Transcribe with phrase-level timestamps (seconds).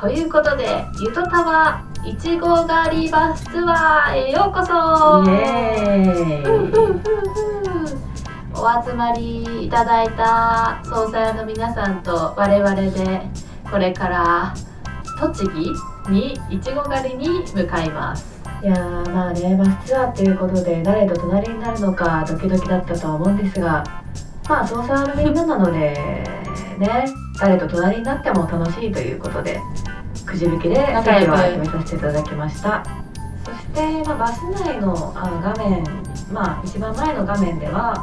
[0.00, 4.72] ということでゆとたわいちご狩りバスツアーへようこそ。
[8.56, 13.22] お集まりいただいた総裁の皆さんと我々で
[13.70, 14.54] これから
[15.18, 15.72] 栃木
[16.10, 18.42] にいちご狩りに向かいます。
[18.62, 23.84] いやーまあねバスツアーということで誰と隣になるのかドキドキだったとは思うんですが
[24.48, 25.94] まあ捜査のみんななので
[26.78, 27.04] ね
[27.38, 29.60] 誰と隣になっても楽しいということで
[30.26, 30.86] くじ引きで席
[31.26, 32.84] は決めさせていただきました。
[33.44, 35.84] そして、まあ、バス内のあの画面
[36.32, 37.94] まあ一番前の画面では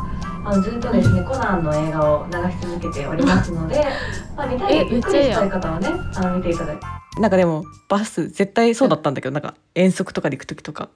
[0.45, 3.85] あのずっとですねコナンの映画を流し続けておりますので、
[4.35, 6.85] まあ、見たいえゆっくりしたい方はねあの見ていただいて。
[7.19, 10.89] なんかでもバス絶対そうだったんだけど なんか遠足とかで行く時とか。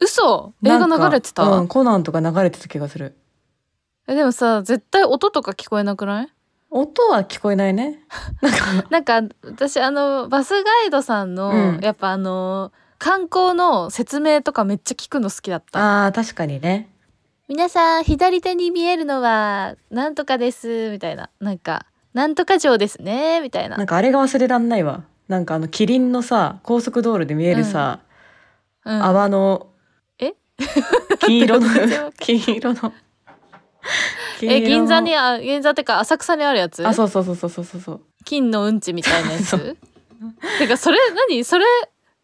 [0.00, 0.52] 嘘？
[0.64, 3.16] 映画流れてた、うん、コナンとか流れてた気がする。
[4.06, 6.28] えでもさ絶対音とか聞こえなくない？
[6.70, 8.00] 音は聞こえないね。
[8.42, 8.88] なんか。
[8.90, 11.80] なんか私あのバスガイドさんの、うん。
[11.80, 16.06] やっぱあの観光の説明とかめっちゃ聞くの好きだった。
[16.06, 16.90] あー確かにね。
[17.48, 21.30] 皆さん左手に見えるのはなんとかですみたいな。
[21.40, 23.76] なんかなんとか城ですねみたいな。
[23.76, 25.04] なんかあれが忘れらんないわ。
[25.28, 28.00] なんかあのキリンのさ高速道路で見えるさ、
[28.84, 29.02] うん。
[29.02, 29.68] 泡の
[30.18, 30.34] え？
[31.20, 31.66] 黄色の
[32.18, 32.92] 黄色の
[34.42, 36.82] え銀座にあ銀座ってか浅草にあるやつ？
[36.82, 38.00] のあそうそうそうそうそうそう。
[38.24, 39.76] 金のうんちみたいなやそつ
[40.58, 41.44] てかそれ何？
[41.44, 41.64] それ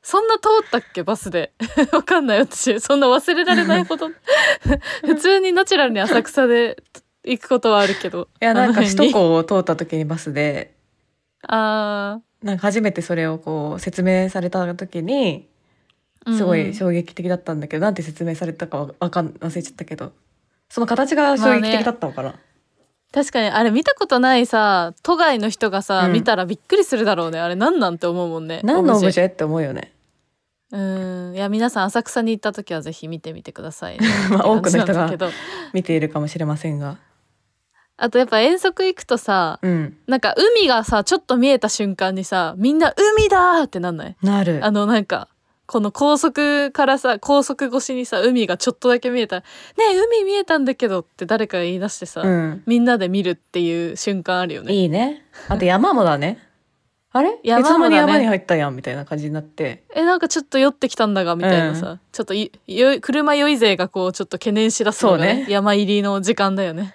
[0.02, 1.02] そんな通ったっけ？
[1.02, 1.52] バスで。
[1.92, 2.78] わかんない私。
[2.80, 4.08] そんな忘れられないほど
[5.06, 6.82] 普通にナチュラルに浅草で
[7.24, 8.28] 行くことはあるけど。
[8.40, 10.74] いやなんか首都高を通った時にバスで。
[11.46, 16.60] あなんか初めてそれをこう説明された時にーすごうん。
[16.60, 20.12] うんい衝撃的だったんだけど、なんて説明されたかわわかん忘れちゃったけど
[20.68, 22.34] その形が衝撃的だったのかな、
[23.14, 26.12] 確かにあれ見たことないさ都外の人がさ、うん。
[26.12, 27.38] 見たらびっくりするだろうね。
[27.38, 28.60] あれ何なんて思うもんね。
[28.64, 29.92] 何のオブジェェって思うよね。
[30.72, 31.32] うん。
[31.36, 34.08] いや皆さん浅草に行った時はぜひ見てみてください、 ね。
[34.30, 35.08] まあ多くの人が
[35.72, 36.96] 見ているかもしれませんが。
[37.96, 39.96] あとやっぱ遠足行くとさうん。
[40.08, 44.16] なんか海がさちょっと見えた瞬間にさみんな海だーってなんない？
[44.22, 44.58] なる。
[44.64, 45.28] あのなんか
[45.66, 49.36] この高速からさ高速越しにさ海がちょっとだけ見えた。
[49.36, 49.42] ら
[49.78, 52.62] 「ねえ海見えたんだけど」って誰かが言い出してさ、うん。
[52.66, 54.74] みんなで見るっていう瞬間あるよね。
[54.74, 55.24] いいね。
[55.48, 56.38] あと山もだね。
[57.12, 57.38] あれ？
[57.42, 57.62] 山もだね。
[57.62, 59.84] いつの間に山に入ったやんみたいな感じになって。
[59.94, 65.46] えなんかちょっと酔ってきたんだがみたいなさ、ちょっといよ車酔い勢がこうちょっと懸念しだすのが、ねそうね。
[65.48, 66.94] 山入りの時間だよね。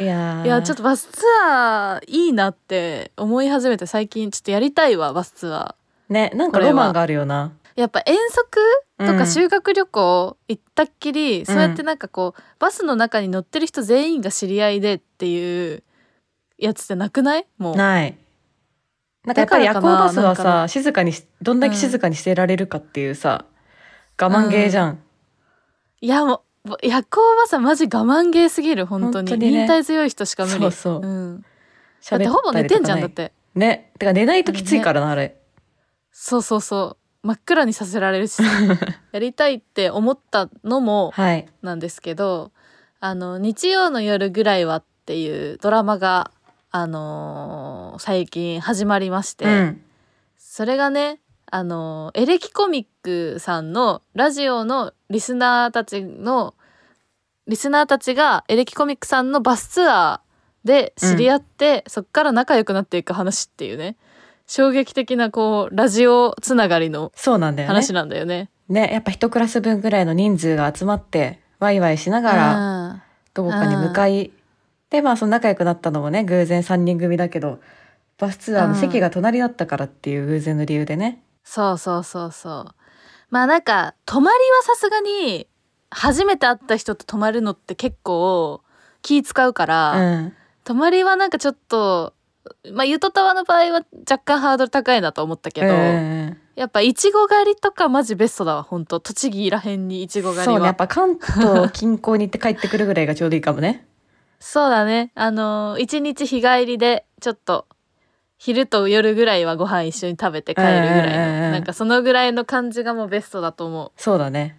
[0.00, 0.44] いやー。
[0.46, 5.85] いやちょっとバスツアーいいなって思い始めて最近ちょっとやりたいわバスツアー。
[6.08, 7.52] ねなんかロマンがあるよな。
[7.74, 8.58] やっぱ遠足
[8.98, 9.18] とうん。
[9.18, 15.82] か修学旅行行ったっきり、そうやってなんかこうバスの中に乗ってる人全員が知り合いでっていう
[16.56, 17.46] やつってなくない？
[17.58, 17.76] もう。
[17.76, 18.16] ない。
[19.26, 23.44] なんかやっぱり夜行バスはさ静かにしどんだけ静かにしてられるかっていうさ、
[24.18, 25.02] 我慢ゲーじゃん、
[26.00, 29.28] いやもう夜行バスはマジ我慢ゲーすぎる本当に。
[29.28, 29.50] 本ね。
[29.50, 30.58] 忍耐強い人しか無理。
[30.60, 31.00] そうそう。
[31.02, 31.46] うん、だ
[32.00, 33.30] 喋ってほぼ寝てんじゃんだっって。
[33.30, 33.90] てね。
[33.98, 35.35] てか寝ないときついからなあれ
[36.18, 37.26] そうそうそう。
[37.26, 38.40] 真っ暗にさせられるし
[39.12, 41.46] やりたいって思ったのもはい。
[41.60, 42.52] なんですけど
[43.00, 46.30] あの日曜の夜ぐらいはっていうドラマが
[46.70, 49.82] あのー最近始まりまして、うん。
[50.38, 56.54] それがねあのエレキコミックさんのラジオのリスナーたちの
[57.46, 63.96] リスナーたちがエレキコミックさんのバスツアーで知り合って、そっから仲良くなっていく話っていうね
[64.46, 67.74] 衝撃的なこうラジオつながりのそうなんだよね。
[67.74, 68.48] 話なんだよね。
[68.68, 73.04] ねやっぱ一クラス分ぐらいの人数が集まってワイワイしながらら
[73.34, 74.32] どこかに向かい。
[74.90, 77.58] でまあその仲良くなったのもね偶然3人組だけど
[78.18, 81.22] バスツアーの席が隣だったからっていう偶然の理由でね。
[81.42, 82.74] そうそうそうそう。
[83.30, 85.48] まあなんか泊まりはさすがに
[85.90, 88.62] 初めて会った人と泊まるのって結構
[89.02, 90.32] 気使うから、うん。
[90.64, 92.12] 泊まりはなんかちょっと
[92.72, 100.44] まあゆとたわの場合は若干ハードル高いなと思ったけど、うんうんやっぱいちご狩りとかマジベストだわ本当栃木らへんにいちご狩りは。
[100.44, 103.86] そうねやっぱ関東近郊に行って帰ってくるぐらいがちょうどいいかもね。
[104.40, 105.12] そうだね。
[105.14, 107.66] あの一日日帰りでちょっと
[108.38, 111.52] 昼と夜ぐらいはご飯一緒に食べて帰るぐらいの、うんうんうんうん。
[111.52, 114.58] なんかそのぐらいの感じがもうベストだと思そうだね。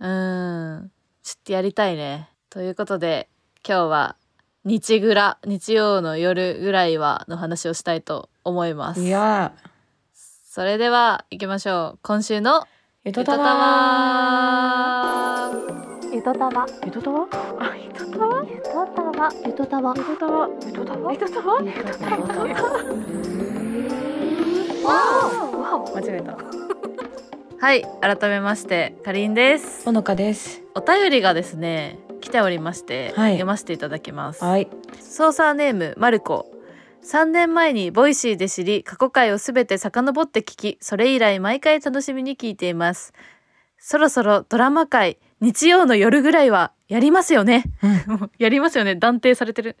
[0.00, 0.90] ううん。
[1.22, 2.28] ちょっとやりたいね。
[2.50, 3.30] ということで
[3.66, 4.16] 今日は
[4.68, 9.00] 日ぐら日曜の夜ぐらいはの話をしたいと思います。
[9.00, 9.52] いや。
[10.12, 11.98] それでは行きましょう。
[12.02, 12.64] 今週のー、
[13.04, 13.46] ゆとたたわ。
[15.50, 15.56] わ
[16.12, 16.66] ゆとたわ。
[16.84, 17.28] ゆとたわ？
[17.60, 18.42] あゆとたわ？
[18.44, 19.32] ゆとたわ。
[19.46, 19.94] ゆとたわ。
[19.94, 20.52] ゆとたわ。
[20.64, 21.12] ゆとたわ？
[21.12, 21.62] ゆとたわ？
[21.62, 22.16] ゆとたわ。
[25.94, 26.36] 間違えた。
[27.64, 29.84] はい改めましてかりんです。
[29.84, 30.60] ほのかです。
[30.74, 33.32] お便りがですね来ておりまして、はい。
[33.32, 34.44] 読ませていただきます。
[34.44, 34.68] はい。
[35.00, 36.50] 操作ネームマルコ。
[37.04, 43.12] 3年前に Voicy で知り過去回をすべて遡って聞きそれ以来毎回楽しみに聞いています。
[43.78, 47.64] そろそろドラマ回日曜の夜ぐらいはやりますよね、
[48.38, 48.96] やりますよね。
[48.96, 49.76] 断定されてる。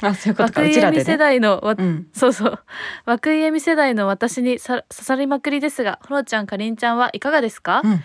[0.00, 0.62] あそういうことか。
[0.62, 1.16] うちらでね。
[1.16, 2.08] 代のわうん。
[2.12, 2.58] そうそう。
[3.06, 8.00] 涌井絵美世代の私にさ刺さりまくりですがほのちゃんかりんちゃんはいかがですか、うん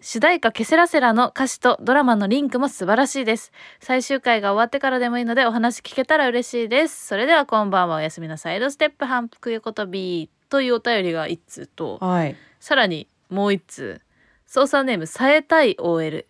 [0.00, 3.50] 主題歌ケセラセラの歌詞とドラマのリンクも素晴らしいです。
[3.80, 7.08] 最終回が終わってからでもいいのでお話聞けたら嬉しいです。
[7.08, 12.36] それではこんばんはおやすみなさいドステップ反復横跳びというお便りが1通とはい。
[12.60, 14.00] さらにもう1通。
[14.46, 16.28] 操作ネームさえたい OL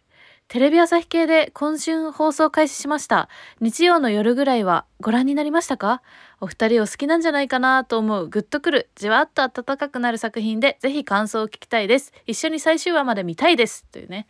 [0.49, 3.29] テレビ朝日系で今週放送開始しました。
[3.61, 6.00] 日曜の夜ぐらいはご覧になりましたか？
[6.41, 12.15] お二人を好きなんじゃないかなと思うグッとくるじわっと温かくなる作品でぜひ感想を聞きたいです。
[12.27, 13.85] 一緒に最終話まで見たいです。
[13.93, 14.27] というね。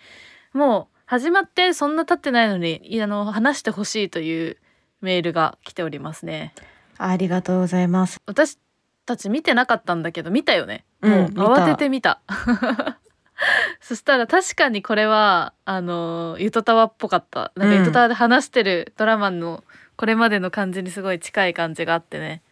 [0.53, 4.57] もう始まってそんな経ってないのにいあの話してほしいという
[5.01, 6.53] メールが来ておりますね。
[6.97, 8.21] ありがとうございます。
[8.27, 8.59] 私
[9.07, 10.85] たち見てなかったんだけど見たよね。
[11.01, 12.21] うんもう見た慌てて見た
[13.81, 17.53] そしたら確かにこれはあのゆとたわっぽかった。
[17.57, 17.81] なんかうん。
[17.81, 19.65] ゆとたわで話してるドラマの
[19.97, 22.43] これまでの感じにすごい近い感じがあってね。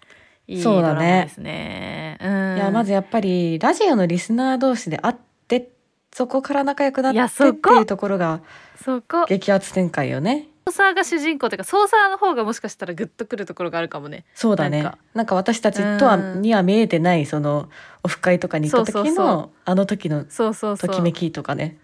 [0.47, 1.23] いいドラマそうだね。
[1.25, 2.57] ですねうん。
[2.57, 5.15] いやまずやっぱりラジオのリスナー同士で会っ
[5.49, 5.71] て
[6.13, 8.41] そこから仲良くなってっていうところが
[8.83, 9.25] そこ。
[9.27, 10.43] 激アツ展開よね。
[10.43, 14.25] ソーサーが主人公というかソーサーの方がもしかしたらグッとくるところがあるかもね。
[14.35, 14.83] そうだね。
[14.83, 16.43] ななんんかか私たちとはうん。
[16.43, 17.69] には見えてないその
[18.03, 20.91] オフ会とかに行った時のあの時のそうそうそう。
[20.91, 21.79] ときめきとかね。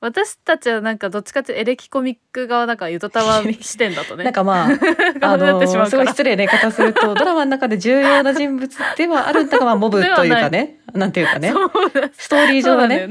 [0.00, 4.22] 私たちはなんかどっちかっていうとエレキコミック側なんかゆとたわ 視点だとね。
[4.24, 4.68] なんかまあ
[5.18, 10.78] 側 あのすごい失礼な言い方するとドラマの中で重要な人物ではあるんだがまあモブというかね。
[10.94, 11.52] なんていうかね。
[12.16, 13.08] ストーリー上はね。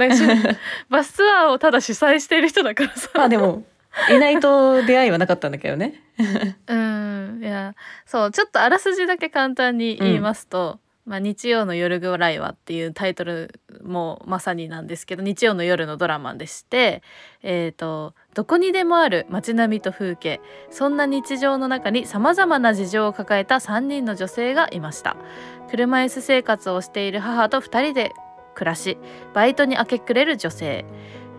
[0.90, 3.10] バスツアーをただ主催している人だからさ。
[3.16, 3.64] まあでも
[4.10, 6.04] いないと出会いはなかったんだけどね。
[6.68, 7.40] うん。
[7.42, 7.76] いや
[8.06, 17.04] そうちょっとあらすじだけ簡単に言いますと「まあ、日曜の夜ぐらいは」っていうタイトルもまさになんですけど日曜の夜のドラマでして
[17.44, 25.16] えー、とどこにでもある街並みと風景そんな日常の中にさまざまな事情を抱えた3人の女性がいました。
[25.70, 28.14] 車椅子生活をしている母と2人で
[28.56, 28.98] 暮らし
[29.34, 30.86] バイトに明け暮れる女性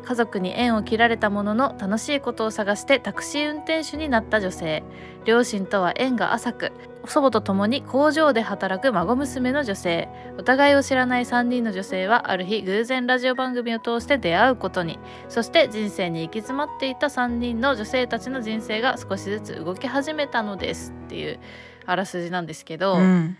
[0.08, 4.82] 家族に縁を切られたものの楽しいことを探してタクシー運転手になった女性。
[5.26, 6.72] 両親とは縁が浅く
[7.04, 10.08] 祖母と共に工場で働く孫娘の女性。
[10.38, 14.98] お互いを知らない3人の女性はある日偶然ラジオ番組を通して出会うことに。
[15.28, 21.38] そして人生に行き詰まっていた3人の女性たちの人生が少しずつ動き始めたのですっていう
[21.84, 23.36] あらすじなんですけど、うん。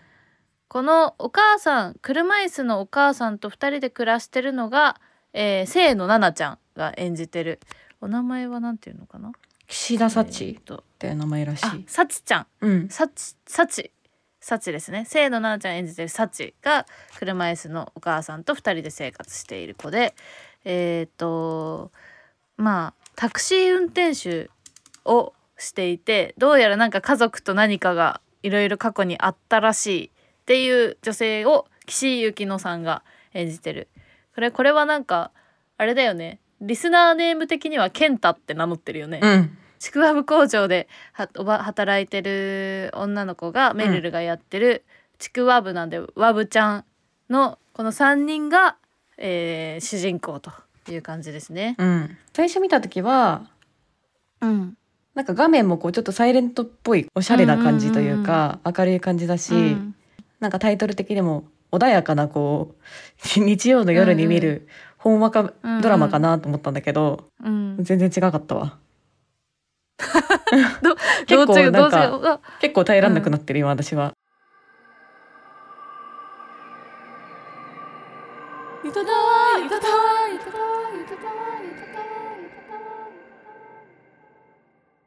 [0.68, 5.00] このお母さん車椅子のお母さんと2人で暮らしてるのが、
[5.32, 7.60] えー、清野奈々ちゃんが演じてる。
[8.00, 9.32] お名前はなんていうのかな？
[9.66, 12.46] 岸田幸って名前らしあい幸ちゃん。
[12.60, 12.88] うん。
[12.88, 13.90] 幸幸
[14.40, 15.06] 幸ですね。
[15.10, 16.86] 清野奈々ちゃん演じてる幸が
[17.18, 20.14] 車椅子のお母さんと2人で生活している子で。
[20.64, 21.90] えっ、と
[22.56, 24.50] まあタクシー運転手
[25.04, 30.10] をしていてどうやらなんか家族と何かがいろいろ過去にあったらしいっ
[30.46, 33.02] ていう女性を岸井ゆきのさんが
[33.34, 33.88] 演じてる
[34.38, 35.32] これこれはなんか
[35.78, 36.38] あれだよね。
[36.60, 39.18] リスナーネーム的には健太って名乗ってるよね。
[39.20, 39.58] うん。
[39.80, 44.84] ちくわぶ工場ではおば働いてる女の子が、メルルがやってる
[45.18, 46.84] ちくわぶなんでわぶちゃん
[47.28, 48.76] のこの3人が、
[49.16, 50.52] えー主人公と
[50.88, 51.74] いう感じですね。
[51.76, 52.16] うん。
[52.32, 53.42] 最初見た時は
[54.40, 54.76] うん、
[55.16, 59.96] なんか画面もこうちょっとサイレントっぽいおしゃれな感じというか、明るい感じだし、うん。
[60.38, 62.74] なんかタイトル的にも穏やかなこ
[63.36, 68.78] う 日曜の夜に見るほんわかドラマかなと思ったんだけど、うん、全然違かったわ。
[70.82, 70.96] ど
[71.26, 74.12] 結構なんか結構耐えらんなくなってる、今私は。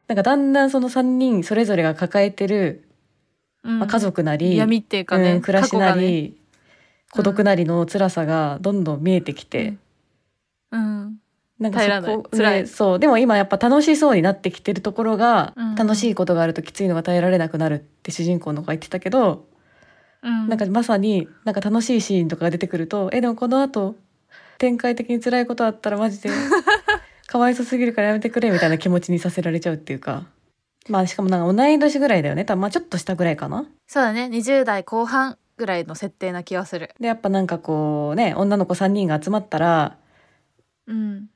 [0.07, 2.85] なんかだんだんその3人それぞれが抱えてる、
[3.63, 3.79] うん。
[3.79, 6.07] まあ、家族なり、闇っていうかね、うん暮らしな過去がね。
[6.07, 6.40] り、
[7.11, 9.75] 孤独なりの辛さがどんどん見えてきて、
[10.71, 11.17] うん。
[11.59, 12.61] なんかそこ辛い。
[12.61, 12.99] ねそう。
[12.99, 15.75] でも今やっぱ楽しそうになってきてるところが、うん。
[15.75, 19.45] 楽しいことがあるときついのが耐えられなくなるって主人公の子が言ってたけど、
[20.23, 23.95] うん、なんかまさになんか楽しいシーンとかが出てくるとえでもこの後
[24.59, 26.29] 展開的に辛いことあったらマジで
[27.25, 30.25] かわいそすぎるからやめてくれみたいな気持ちにさせられちゃうっていうか。
[30.89, 32.43] まあしかもなんか同い年ぐらいだよね。
[32.43, 33.65] 多分まあちょっと下ぐらいかな。
[33.87, 34.25] そうだね。
[34.25, 36.89] 20代後半ぐらいの設定な気がする。
[36.99, 39.97] でやっぱなんかこうね女の子3人が集まったら
[40.87, 41.29] うん、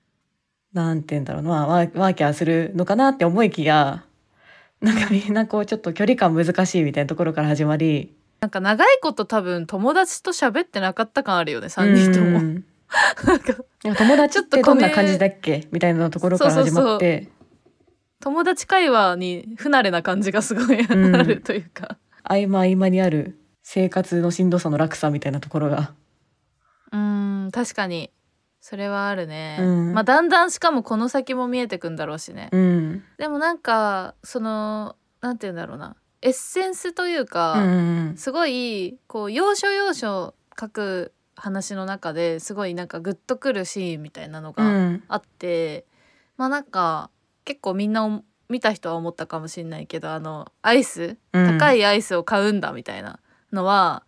[0.74, 4.04] なんて言うんだろうな、まあ、ワーキャーするのかなって思いきや
[4.82, 8.14] なんかみんなこうちょっと距離感難しいみたいなところから始まり。
[8.42, 12.40] なんか長いこと多分友達と喋ってなかった感あるよね3人とも。
[12.40, 12.66] うん。
[13.26, 17.30] なんか友達ってどんな感じだっけみたいなところから始まって。
[18.20, 21.98] 友達会話に不慣れな感じがすごいうんあるというか。
[22.24, 25.92] 合間合間にある生活のしんどさの落差みたいなところが。
[26.94, 28.12] うん確かに。
[28.62, 29.58] それはあるね。
[29.60, 29.94] うん。
[29.94, 32.50] まあだんだんしかもこの先も見えてくんだろうしね。
[32.52, 33.04] うん。
[33.18, 35.96] でもなんかそのなんて言うんだろうな。
[36.22, 45.04] エッセンスというか、うんすごいこう要所要所書く話の中ですごいなんかグッとくるシーンみたいなのうがん。
[45.08, 45.88] あって、
[46.38, 47.10] まあなんか
[47.46, 51.18] 結構みんなお見た人は思ったかもしれないけどあのアイス？
[51.34, 51.58] うん。
[51.58, 53.20] 高いアイスを買うんだみたいな
[53.56, 54.04] のは、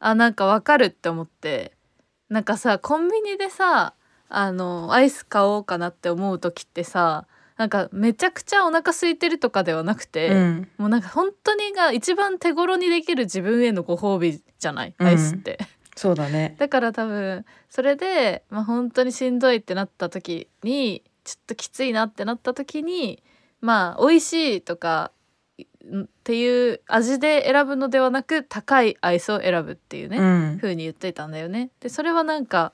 [0.00, 1.72] あなんかわかるって思って
[2.28, 3.94] なんかさコンビニでさ
[4.28, 7.26] あのアイス買おうかなって思う時ってさ
[7.56, 14.94] なんかめちゃくちゃお腹空いてるとかではなくて、うんもうなんか本当にが一番手頃にできる自分へのご褒美じゃない？
[14.98, 15.58] うんアイスって。
[15.96, 16.54] そうだね。
[16.60, 23.22] だから多分それで、まあ、本当にしんどいってなった時にちょっときついなってなった時に
[23.62, 25.15] まあ美味しいとかん
[25.86, 31.70] っていう味で選ぶのではなく高いアイスを選ぶっていうね、うん風に言ってたんだよね。
[31.80, 32.72] でそれはなんか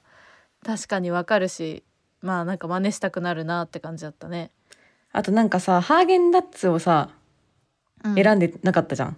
[0.64, 1.82] 確かにわかるし
[2.20, 4.50] まあなんか真似したくなるなって感じだったね。
[5.12, 7.10] あとなんかさハーゲンダッツをさ
[8.04, 9.16] うん選んでなかったじゃん。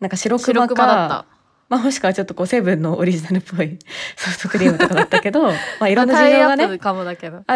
[0.00, 1.26] なんか白白熊か熊だった。
[1.68, 3.78] まあ、もしくはちょっとこうセブンのオリジナルっぽい
[4.16, 6.72] ソフトクリームとかだったけど まあいろんなまあ事情がねある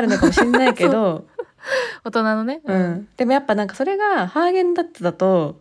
[0.08, 1.26] のかもしれないけど
[2.04, 2.60] 大人のね。
[2.64, 5.60] うん、でもやっぱなんかそれがハーゲンダッツだと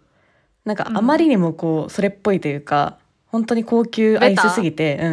[0.66, 5.12] なんかあまりにもこうそれっぽいというか、本当に高級アイスすぎて、うん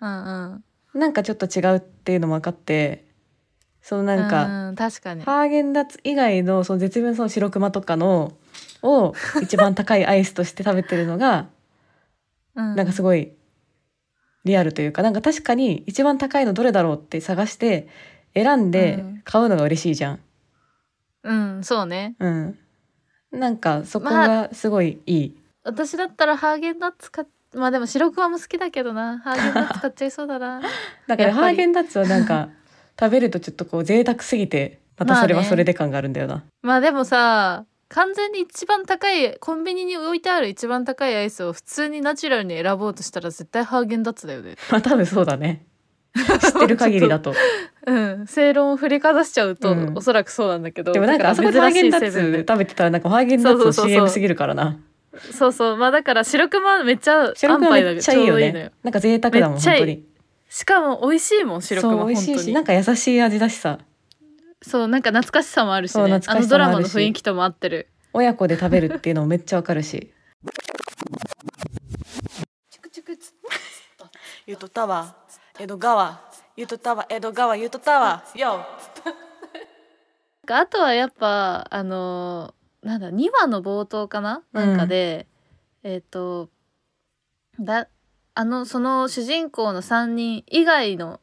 [0.00, 0.64] うん。
[0.94, 3.06] うん、なんかちょっと違うっていうのも分かって
[3.86, 5.22] そのなんか、うん確かに。
[5.22, 8.32] ハーゲンダッツ以外のその絶妙の白熊とかの
[8.82, 11.46] を一番高いアイスとして食べてるのが
[12.54, 13.32] な なんかすごい
[14.44, 17.86] リアルというかなんか確かに一番高いのどれだろうって探して
[18.36, 20.20] 選んでうん買うのが嬉しいじゃん。
[21.24, 22.14] うんそうね。
[22.20, 22.58] うん、
[23.32, 25.36] なんかそこまがすごいいい。
[25.64, 27.26] 私だったらハーゲンダッツ買っ
[27.56, 30.60] まあでも白クマも好きだけどなハーゲンダッツ買っちゃいそうだな
[31.08, 32.50] だからハーゲンダッツはなんか
[32.98, 36.44] 食べるとちょっとこう贅沢すぎてまたそれはそれで感があるんだよな。
[36.62, 45.64] まあでもさ完全に一番高いコンビニに置いてある一番高いアイスを普通にナチュラルに選ぼうとしたら絶対ハーゲンダッツだよね まあ多分そうだね。
[46.40, 47.34] 知ってる限りだと。
[47.86, 48.26] うん。
[48.26, 49.92] 正論を振りかざしちゃうと、うん。
[49.94, 54.78] おそらくそうなんだけどでもなんかあそこでハーゲンダッツ食べてたらなんかハーゲンダッツの CM すぎるからな。
[55.32, 55.76] そうそう。
[55.76, 58.72] まあだから白クマめっちゃ安牌だめっちゃいいよちょうどいいのね。
[58.82, 60.04] なんか贅沢だもん本当に。
[60.48, 62.46] しかも美味しいもん白クマそう美味しい本当に。
[62.46, 63.78] しなんか優しい味だしさ。
[64.62, 66.70] そうなんか懐かしさもあるしそうね懐かしさもあるし。
[66.70, 67.88] あのドラマの雰囲気とも合ってる。
[68.12, 70.12] 親子で食べるっていうのもめっちゃわかるし。
[74.46, 75.16] ゆとたわ
[75.58, 76.20] 江戸川
[76.54, 77.06] ゆとたわ。
[77.08, 78.22] 江戸川ゆとたわ。
[78.34, 78.66] よ
[80.48, 84.66] あとはやっぱあのーなんだ2話の冒頭かな、うん。
[84.66, 85.26] なんかで
[85.82, 86.50] えっ、と
[87.58, 87.88] だ
[88.34, 91.20] あのその主人公の3人以外の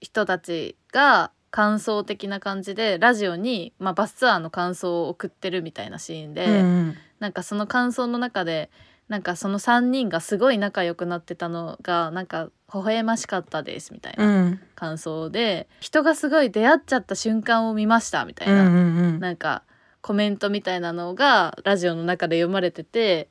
[0.00, 6.96] 人たちが感想的な感じでラジオに、まあ、バスツアーの感想を送ってるみたいなシーンで、うん。
[7.20, 8.70] なんかその感想の中で
[9.08, 14.60] なんかその3人がすごい仲良くなってたのがなんか微笑ましかったですみたいなうん。
[14.74, 18.78] 感想で、人がすごい出会っちゃった瞬間を見ましたみたいうんうな、んう
[19.18, 19.20] ん。
[19.20, 19.62] なんか
[20.00, 23.30] コメントみたいなのがラジオの中で読まれてて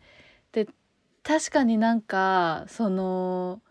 [0.52, 0.68] で
[1.22, 3.62] 確かになんかその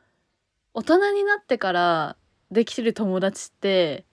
[0.75, 2.16] 大人になってから
[2.52, 4.04] できてる友達って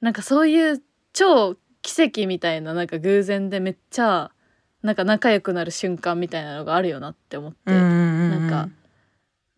[0.00, 4.30] なんかそういう超奇跡みたいななんか偶然でめっちゃ
[4.82, 8.68] なんか仲良くなる瞬間みたいなのがあるよなって思って、なんか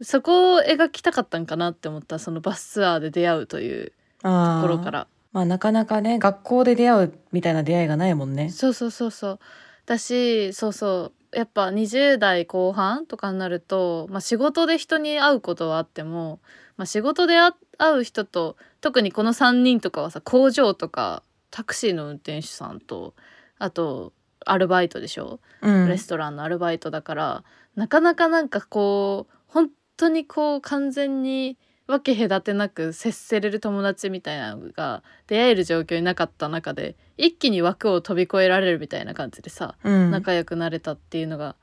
[0.02, 5.06] そこを描きたかったんかなって思ったそのバスツアーで出会うというとところから。
[5.32, 8.50] まあなかなかね学校で出会うみたいな出会いがないもんね。
[8.50, 9.38] そうそうそうそう。
[9.86, 11.36] だしそうそう。
[11.36, 16.40] やっぱ20代後半とかになると、まあ、仕事で人に会うことはあっても、
[16.76, 23.14] まあ、仕事で会会う人と特にこの3人とかはさ工場とかタクシーの運転手さんと
[23.58, 24.12] あと
[24.46, 25.88] アルバイトでしょ、うん。
[25.88, 27.44] レストランのアルバイトだから
[27.76, 40.10] なかなかなんかこう本当にこう完全に分け隔てなく接せれる友達みたいなのが出会える状況になかった中で一気に枠を飛び越えられるみたいな感じでさうん。
[40.10, 41.56] 仲良くなれたっていうのが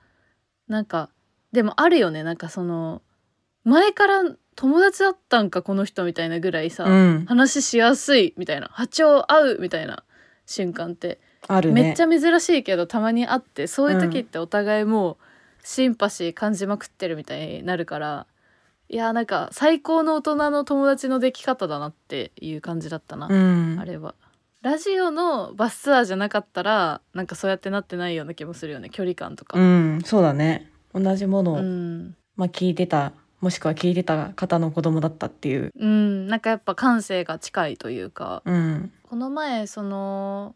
[0.67, 1.09] なんか
[1.53, 2.23] でもあるよね。
[2.23, 3.01] なんかその
[3.63, 4.23] 前から
[4.55, 7.25] 友達だったんかこの人みたいなぐらいさ、うん。
[7.25, 10.03] 話しやすいみたいな波長合うみたいな
[10.45, 11.81] 瞬間ってあるね。
[11.81, 15.17] めっちゃ珍しいけどたまにあってそういう時ってお互いもう
[15.63, 18.27] シンパシー感じまくってるみたいになるから
[18.89, 23.77] いやなんか最高の大人の友達のでき方だなっていう感じだったな、うん。
[23.79, 24.15] あれは。
[24.61, 29.59] ラジオのバスツアーじゃなかったらなんかそうやってなってないような気もするよね距離感とか。
[29.59, 30.71] うんそうだね。
[30.93, 32.15] 同じものを、うん。
[32.35, 35.71] まあ聞いてたもしくは聞いてた方の子供だったっていう。
[35.77, 38.41] うん、なんかやっぱ感性が近いというか。
[38.45, 38.91] うん。
[39.03, 40.55] この前その、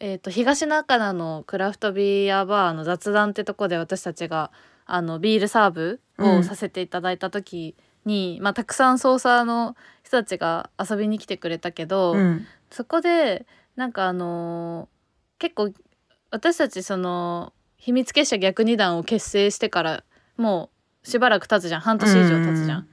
[0.00, 4.50] えー、と東中野のクラフトビアバーの雑談ってとこで私たちが
[4.86, 6.38] あのビールサーブうん。
[6.38, 12.46] をさせていただいた時に、まあ、たくさんソーサーの人たちが遊びに来てくれたけど、うん。
[12.70, 14.98] そこでなんかあのー
[15.38, 15.72] 結構
[16.30, 20.04] 私たちその秘密結社逆二段を結成してから
[20.36, 20.70] も
[21.04, 21.80] うしばらく経つじゃん。
[21.80, 22.84] 半年以上経つじゃ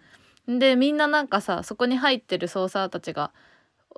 [0.48, 0.60] ん。
[0.60, 3.32] でみんななんかさそこに入ってるソーサーたちが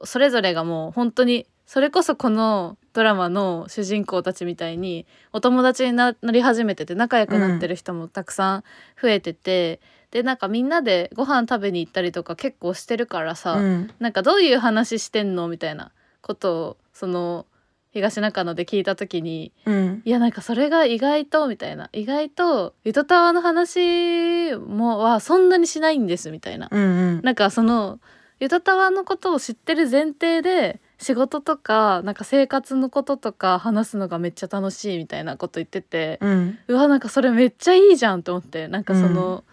[0.06, 8.63] それぞれがもう本当にそれこそこのドラマの主人公たちみたいにお友達にななり始めてて仲良くなってる人もたくさん
[9.00, 13.92] 増えてて、でなんかみんなでご飯食べに行ったりとか結構してるからさ、うん。
[14.00, 15.92] なんかどういう話してんのみたいな
[16.24, 17.46] ことをその
[17.92, 20.01] 東中野で聞いた時にうん。
[20.04, 26.68] いやなんかそれが意外とみたいな意外とゆとたわの話もはそんなにしないんですみたいな。
[26.72, 27.22] うんうん。
[27.22, 28.00] なんかその
[28.39, 36.58] ゆとたわのことを知ってる前提で仕事とかなんか生活のこととか話すのがめっちゃ楽しいみたいなこと言ってて、うん。
[36.68, 39.44] うわなんかそれめっちゃいいじゃんと思ってなんかその、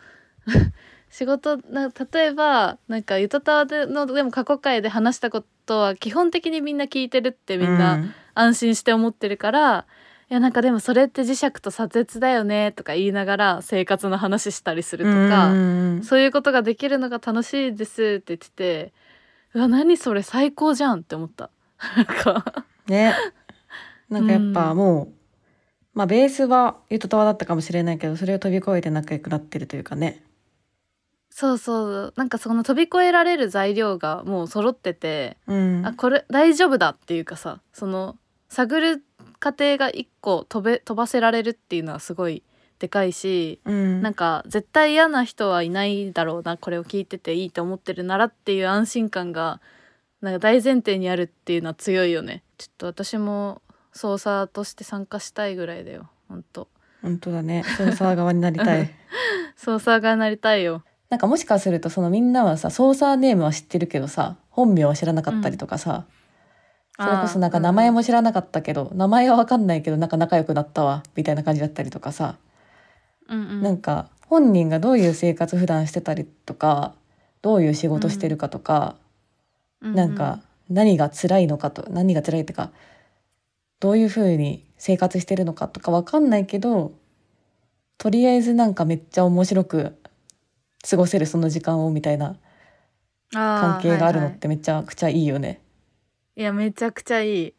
[1.10, 8.00] 仕事な例えばなんかゆとたわでのでも過去回で話したことは基本的にみんな聞いてるってみんな
[8.34, 9.86] 安心して思ってるから、
[10.30, 16.02] いやなんかでもそれって磁石と左折だよねとか言いながら生活の話したりするとか、うん。
[16.02, 18.92] そういうことができるのが楽しいですって言ってて
[19.54, 21.50] うわ何それ最高じゃんって思った。
[21.96, 22.64] なんか。
[22.86, 23.14] ね。
[24.08, 24.76] なんかやっぱうん。
[24.76, 25.08] もう、
[25.94, 30.22] まあベースはゆとたわだったかもしれないけどそれを飛び越えて仲良くなってるというかね。
[31.30, 32.14] そうそう。
[32.16, 35.86] なんかその飛び越えられる材料がもう揃ってて、うん。
[35.86, 38.16] あこれ大丈夫だっていうかさその
[38.48, 39.04] 探る
[39.38, 42.42] 過程が一個飛べ飛ばせられるっていうのはすごい
[42.84, 44.02] でかいし、うん。
[44.02, 49.62] なんか絶対嫌な人はいないだろうなこれを聞いてていいと思ってるならっていう安心感が
[50.20, 52.42] なんか大前提にあるっていうのは強いよね。
[52.58, 53.62] ちょっと私も
[53.94, 56.10] 操作として参加したいぐらいだよ。
[56.28, 56.68] ほんと。
[57.00, 57.64] 本当だね。
[57.78, 58.90] ソーサー側になりたい。
[59.56, 60.84] 操作がなりたいよ。
[61.08, 66.04] なんかもしかするとそのみんなはさソーサーネームは知ってるけどさ本名は知らなかったりとかさ、
[66.96, 72.36] それこそなんか名前も知らなかったけど、名前は分かんないけどなんか仲良くなったわみたいな感じだったりとかさ、
[73.28, 73.62] うんうん。
[73.62, 76.94] なんか本人がどういう生活普段してたりとか
[77.42, 78.96] どういう仕事してるかとか、
[79.80, 82.70] ううなんか何が辛いのかと何が辛いってか
[83.80, 86.92] どういうふうに生活してるのかとか分かんないけど
[87.98, 89.94] とりあえずなんかめっちゃ面白く
[90.88, 92.36] 過ごせるその時間をみたいな
[93.30, 95.60] 関係があるのってめちゃくちゃいいよね。
[96.36, 97.54] いやめちゃくちゃいい。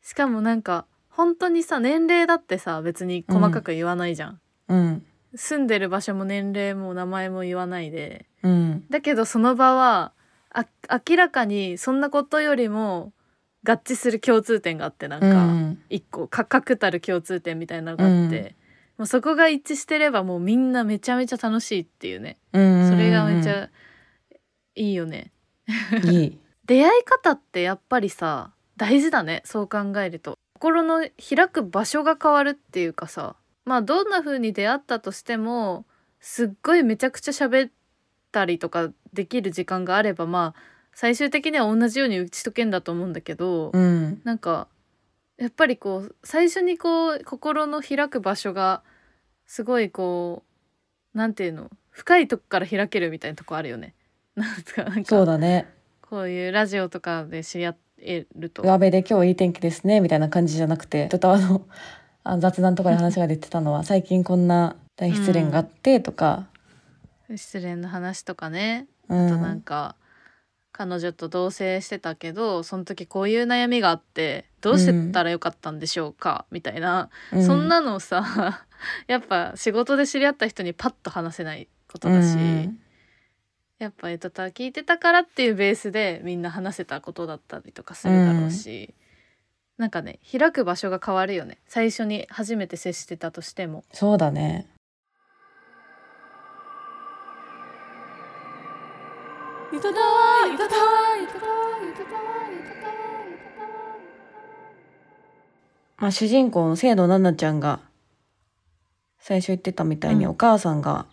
[0.00, 4.40] しかもなんか本当にさ年齢だってさ別に細かく言わないじゃん、うん
[5.34, 8.26] 住んでる場所も年齢も名前も言わないで。
[8.42, 8.84] うん。
[8.90, 10.12] だけどその場は
[10.50, 10.66] あ
[11.08, 13.12] 明らかにそんなことよりも
[13.64, 15.78] 合致する共通点があってなんうかん。
[15.88, 18.44] 一個か確たる共通点みたいなのがあって、うん。
[18.98, 22.38] もうそこが一致してればもうみんなめちゃめちゃ楽しいっていうね。
[22.52, 22.88] うん。
[22.88, 23.68] それがめちゃ
[24.76, 25.32] いいよね。
[26.04, 26.38] いい。
[26.66, 29.42] 出会い方ってやっぱりさ大事だね。
[29.44, 30.38] そう考えると。
[30.54, 35.84] 心の開く場所が変わるっていうかさまあどんな風に出会ったとしても
[36.20, 37.70] すっごいめちゃくちゃ喋っ
[38.32, 40.60] たりとかできる時間があればまあ
[40.94, 44.68] 最終的には同じように打ち解けんだと思うんだけど、うんなんか
[45.36, 48.82] やっぱりこう最初にこう心の開く場所が
[49.46, 50.44] すごいこ
[51.14, 53.94] うなんていうの深いとこから開けるみたいなとこあるよね。
[54.36, 55.68] なんかなんかそうだね。
[56.00, 58.62] こういうラジオとかで知り合えると。
[58.62, 61.66] 上辺で今日いい天気ですねみたいな感じじゃなくてとたわのあの
[62.38, 66.48] 雑談とかで話が出てたのは最近こんな大失恋があってとか、
[67.36, 69.26] 失恋の話とかね、うん。
[69.26, 69.96] あとなんか
[70.72, 78.64] 彼女と同棲してたけどその時こういう悩みがあってどうしてたらよかったんでしょうか、みたいな、うそんなのさ
[79.06, 82.78] やっぱ仕事で知り合った人にパッと話せないことだし、うん。
[83.78, 88.94] やっぱエトタ聞いてたからっていうベースでみんな話せたことだったりとかするだろうし、
[89.76, 91.58] なんかね開く場所が変わるよね。
[91.66, 93.84] 最初に初めて接してたとしても。
[93.92, 94.68] そうだね。
[105.96, 107.80] まあ主人公の清野奈々ちゃんが
[109.18, 111.06] 最初言ってたみたいにお母さんが、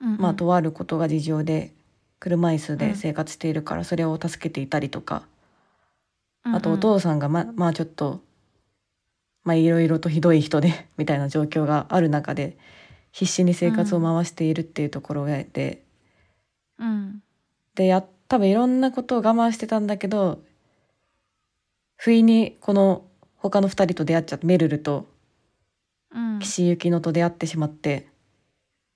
[0.00, 1.72] うん、まあとあることが事情で
[2.18, 5.22] 車椅子で生活しているからそれを助けていたりとか。
[6.54, 8.22] あとお父さんがままあちょっと
[9.44, 12.56] まあいろいろとひどい人で みたいな状況がある中で
[13.12, 15.82] 必死に生活を回しているっていうところで、
[16.78, 17.22] うん。
[17.74, 20.42] でや多分いろんなことを我慢してたんだけど
[21.96, 23.04] 不意にこの
[23.36, 25.06] 他の2人と出会っちゃってメルルと
[26.10, 26.38] うん。
[26.40, 28.08] 岸由紀乃と出会ってしまって、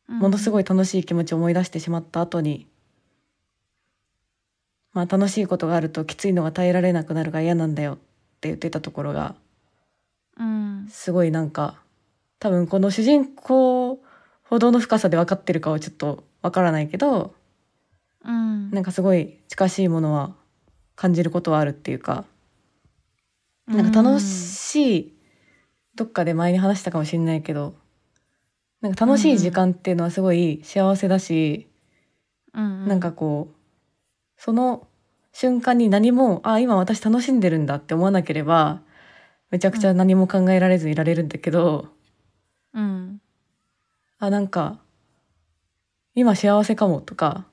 [0.08, 2.66] ものすいごい楽しい気持ちを思い出してしまった後に
[4.92, 7.96] まあ楽しいことがあるときついのが耐えられなくなるが嫌なんだよっ
[8.40, 9.34] て言ってたところが
[10.38, 10.88] うん。
[10.90, 11.80] すごいなんか
[12.38, 14.02] 多分この主人公
[14.42, 17.34] ほどの深さで分かってるかはちょっとわからないけど
[18.24, 18.70] うん。
[18.70, 20.34] なんかすごい近しいものは
[20.94, 22.24] 感じることはあるっていうか
[23.66, 25.14] なんか楽しい、
[25.94, 27.74] どっかで前に話したかもしれないけど
[28.80, 31.68] なんか楽しい時間っていうのはすごい幸せだし、
[32.52, 32.88] うん。
[32.88, 33.61] なんかこう
[34.44, 34.88] その
[35.32, 38.80] 瞬間に何もあ今私楽しんでるんだって思わなければ
[39.52, 41.86] めちゃくちゃ何も考えられずいられるんだけど、
[42.74, 43.20] うん。
[44.18, 44.80] あなんか
[46.16, 47.46] 今幸せかもとか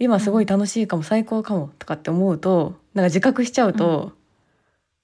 [0.00, 4.10] 今すごい楽しいかも、最高かもとかって思うとなんか自覚しちゃうと、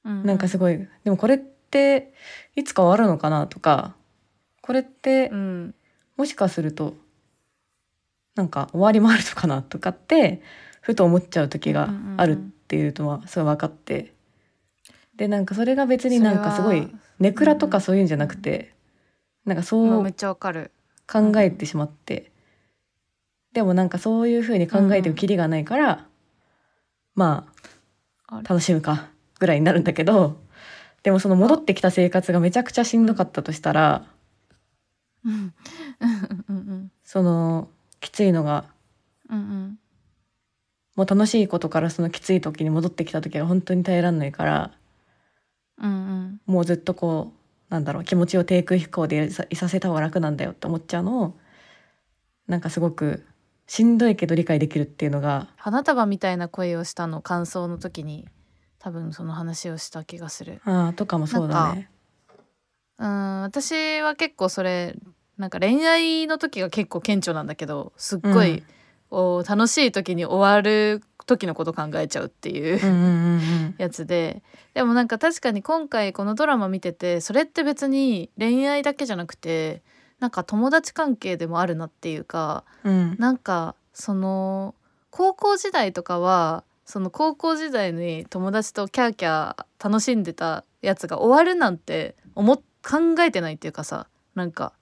[0.03, 2.13] なんかすごいでもこれって
[2.57, 3.95] いつか終わるのかなとか
[4.61, 5.75] これってうん。
[6.17, 6.97] もしかすると
[8.35, 10.43] なんか終わりもあるのかなとかって
[10.87, 14.13] ふと思っちゃう時があるっていうのはすごい分かって。
[15.17, 18.73] でなんかそれが別になんかすごいネクラとかそういうんじゃなくて
[19.45, 20.71] なんかそうめっちゃわかる。
[21.11, 22.31] 考えてしまって。
[23.53, 26.07] でもなんかそういうふうに考えてもキリがないから
[27.17, 27.49] ま
[28.29, 29.09] あ楽しむか
[29.41, 30.37] ぐらいになるんだけど
[31.03, 34.05] でもその戻ってきた生活がめちゃくちゃしんどかったとしたら
[37.03, 38.67] そのきついのが
[39.29, 39.79] うんうん
[40.97, 44.73] もう楽しいことからそのきつい時に戻ってきた時が本当に耐えらんないから
[45.81, 46.41] うんうん。
[46.47, 47.33] もうずっとこ
[47.71, 51.35] うなんだろう気持ちを低空飛行でいさせた方が楽なんだよって思っちゃうのを
[52.47, 53.27] なんかすごく
[53.67, 58.29] しんどいけど理解できるっていうのが花束みたいな声をしたの感想の時に
[58.79, 60.61] 多分その話をした気がする。
[60.65, 61.91] ああとかもそうだね。
[62.99, 64.95] うん私は結構それ
[65.37, 68.76] なんか恋愛の時が結構顕著なんだけどすっごい、お
[69.11, 74.43] 楽しい時に終わる時のこと考えちゃうっていう やつで。
[74.75, 79.83] でもなんか確かに今回このドラマ見ててそれって別に恋愛だけじゃなくて
[80.21, 83.17] なんか友達関係でもあるなっていうかうん。
[83.19, 84.75] なんかその
[85.11, 94.73] 高校時代とかはその高校時代に友達とキャーキャー楽しんでたやつが終わるなんて思っ考えてないっていうかさなんか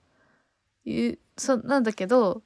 [1.37, 2.43] そなんだけど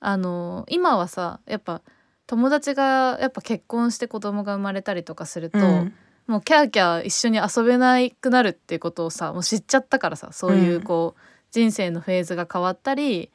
[0.00, 1.82] あの今はさやっぱ
[2.26, 5.94] 友達がやっぱ結婚して子供が生まれたりとかすると、うん。
[6.26, 10.82] もうキャーキャー一緒に遊べなくなるっていうことをさもう知っちゃったからさそういううん。
[10.82, 13.30] こう、人生のフェーズが変わったり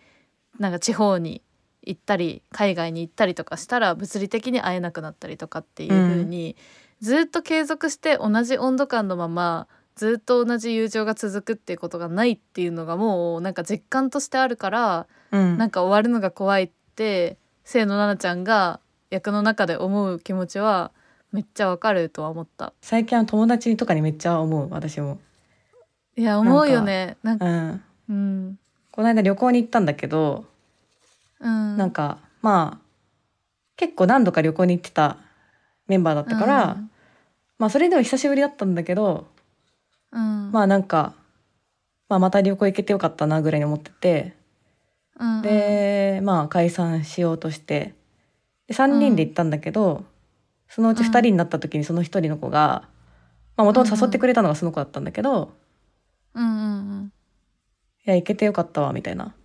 [0.59, 1.41] なんか地方に
[1.83, 6.55] 行ったり海外に行ったりとかしたら物理的に会えなくなったりとかっていう風に、
[7.01, 15.57] ずっと継続して同じ温度感のままずっと同じ友情が続くっていうことがないっていうのがもうなんか実感としてあるから、うん。
[15.57, 20.91] なんか終わるのが怖いって清野奈々ちゃんが役の中で思う気持ちは
[21.31, 22.73] めっちゃわかるとは思った。
[22.81, 25.19] 最近は友達とかにめっちゃ思う私も。
[26.15, 27.17] いや思うよね。
[27.23, 28.59] なんかうん、うん。
[28.91, 30.45] この間旅行に行ったんだけど、
[31.39, 31.77] うん。
[31.77, 32.85] なんかまあ
[33.77, 35.17] 結構何度か旅行に行ってた
[35.87, 36.91] メンバーだったから、うん。
[37.57, 39.27] まあそれでも久しぶりだったんだけど、
[40.11, 40.51] うん。
[40.51, 41.13] まあなんか、
[42.07, 44.33] まあ、また旅行行けてよかったなぐらいに思ってて、
[45.19, 47.93] うんでまあ解散しようとして。
[48.67, 50.05] で3人で行ったんだけど、
[50.67, 52.89] そのうち2人になった時にその1人の子が
[53.57, 55.53] もともと誘ってくれたのがその子だったんだけど
[56.33, 56.49] 「うんう
[57.03, 57.13] ん
[58.07, 59.35] いや行けてよかったわ」みたいな。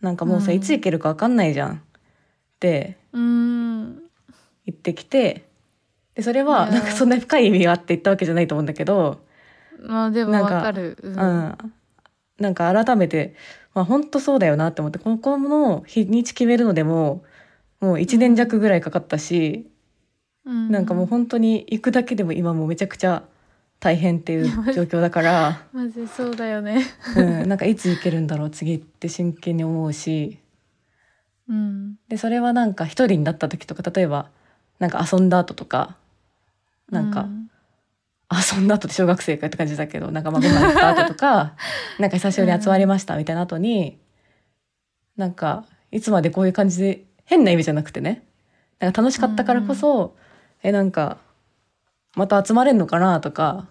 [0.00, 0.56] なんかもうさ、うん。
[0.56, 1.74] いつ行けるか分かんないじゃん。
[1.74, 1.80] っ
[2.58, 3.22] てうん。
[3.22, 3.26] う
[3.84, 4.02] ん
[4.64, 5.44] 言ってきて
[6.14, 9.20] でそれはなんかそんな深い意味があって言ったわけじゃないと思うんだけど、
[9.80, 10.96] まあでもなんかわかる。
[11.02, 11.74] ううんん
[12.42, 13.34] なんか改めて、
[13.72, 17.24] まあ、本当そうだよなって思ってここの日にち決めるのでも
[17.80, 19.68] もう1年弱ぐらいかかったし、
[20.44, 20.70] うん。
[20.70, 23.24] なんかもう本当に行くだけでも今もうめちゃくちゃ
[23.80, 26.82] 大変っていう状況だから、 マジそうだよね。
[27.16, 30.38] うん、なんかいつ行けるんだろう次って真剣に思うし。
[31.48, 31.96] うん。
[32.08, 34.30] でそれはなんか一人になった時とか例えば
[34.78, 35.96] なんか遊んだ後とか
[36.90, 37.26] なんか、
[38.68, 41.54] だ後って小学生かって感じだけどなんかまあご飯行った後とか
[41.98, 43.98] なんか久しぶりに集まりましたみたいな後に、
[45.16, 48.24] なんかいつまでこういう感じで変な意味じゃなくてね
[48.80, 50.16] なんか楽しかったからこそ、
[50.62, 51.18] えなんか
[52.16, 53.68] また集まれんのかなとか、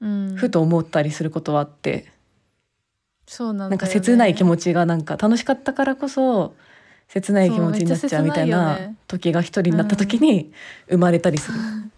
[0.00, 0.34] うん。
[0.36, 2.06] ふと思ったりすることはあって、
[3.26, 3.70] そうなんね。
[3.70, 6.54] なんか切ない気持ちがなんか楽しかったからこそ
[7.08, 10.52] 切ない気持ちになっちゃうみたいな時が一人になった時に
[10.88, 11.58] 生まれたりする。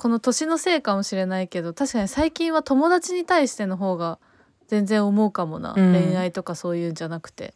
[0.00, 4.18] この年のせいかもしれないけど確かに最近は友達に対しての方が
[4.66, 5.92] 全然思うかもな、うん。
[5.92, 7.52] 恋愛とかそういうんじゃなくて。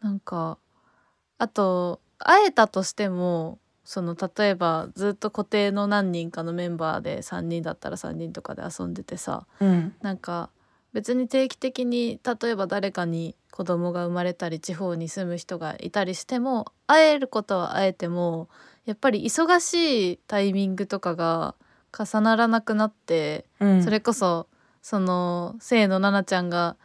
[0.00, 0.58] なんか
[1.36, 9.96] あと会えたとしてもその例えばずっと固定の何人かのメンバーで3人だったら3人とかで遊んでてさうん。
[10.00, 10.50] なんか
[10.92, 18.48] 別に定期的に例えば誰かに子供が生まれたり地方に住む人がいたりしても会えることは会えても
[18.88, 21.54] やっぱり忙しいタイミングとかが
[21.92, 23.82] 重ならなくなって、うん。
[23.82, 24.48] それこそ
[24.80, 26.76] その清野奈々ちゃんが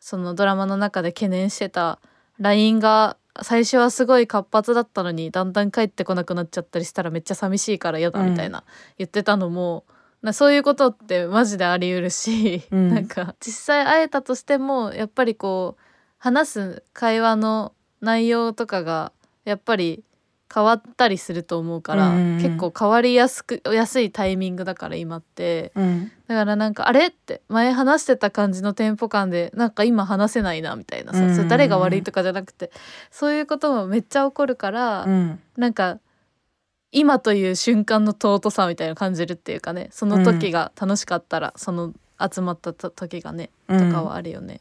[0.00, 2.00] そのドラマの中で懸念してた
[2.40, 8.64] LINE が最初はすごい活発だったのにだんだん帰ってこなくなっちゃったりしたらめっちゃ寂しいから嫌だみたいな、
[8.98, 9.84] 言ってたのも
[10.20, 12.88] なそういうことってマジであり得るし、うん。
[12.92, 15.82] なんか実際会えたとしてもやっぱりこう
[16.18, 19.12] 話す会話の内容とかが
[19.44, 20.02] やっぱり
[20.54, 22.42] 変わったりすると思うから、うんうんうん。
[22.42, 25.72] 結構変わりやすく安いタイミングだから今って。
[25.74, 26.12] うん。
[26.28, 31.36] だからなんかあれって前話してた感じのテンポ感でなんか今話せないなみたいなさ、うんうんうん。
[31.36, 32.70] それ誰が悪いとかじゃなくて
[33.10, 35.40] そういうこともめっちゃ起こるから、うん。
[35.56, 35.98] なんか
[36.90, 44.60] 今という瞬間の尊さみたいなの感じるっていうかねその時が楽しかったら、その集まったと時がねとかはあるよね。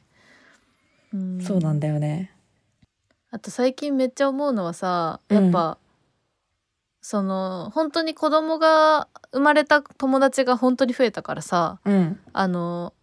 [1.14, 1.42] うん。
[1.42, 2.32] そうなんだよね。
[3.32, 5.78] あと最近めっちゃ思うのはさやっぱ、
[7.02, 12.94] その本当に子供が生まれた友達が本当に増えたからさうんあの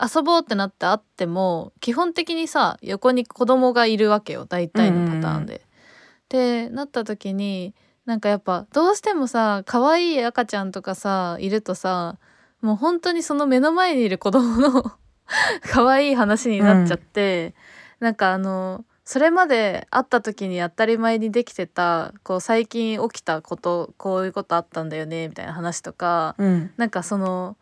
[0.00, 5.62] 遊ぼうってなって会っても基本的にさ横に子供がいるわけよ大体のパターンで。
[5.64, 7.74] ってなった時に
[8.06, 12.18] なんかやっぱどうしてもさ可愛い赤ちゃんとかさいるとさ
[12.60, 14.92] もう本当にその目の前にいる子供の
[15.72, 17.54] 可愛い話になっちゃって、
[18.00, 27.56] なんかあのそれまで会った時に当たり前にできてたこう最近起きたことこういうことあったんだよねみたいな話とか、うんなんかその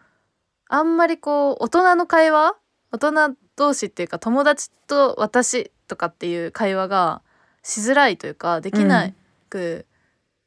[0.69, 2.55] あんまりこう大人の会話
[2.93, 7.23] 大人同士っていうか友達と私とかっていう会話が
[7.63, 9.11] しづらいというかできな
[9.49, 9.87] く